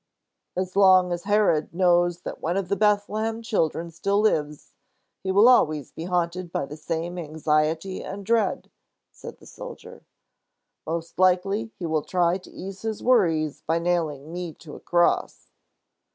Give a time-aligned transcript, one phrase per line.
[0.55, 4.73] "As long as Herod knows that one of the Bethlehem children still lives,
[5.23, 8.71] he will always be haunted by the same anxiety and dread,"
[9.11, 10.03] said the soldier.
[10.87, 15.51] "Most likely he will try to ease his worries by nailing me to a cross."